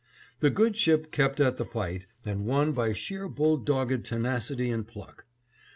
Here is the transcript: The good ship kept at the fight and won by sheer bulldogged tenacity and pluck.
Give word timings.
The 0.39 0.49
good 0.49 0.75
ship 0.75 1.11
kept 1.11 1.39
at 1.39 1.57
the 1.57 1.63
fight 1.63 2.07
and 2.25 2.43
won 2.43 2.71
by 2.71 2.91
sheer 2.91 3.27
bulldogged 3.29 4.03
tenacity 4.03 4.71
and 4.71 4.87
pluck. 4.87 5.25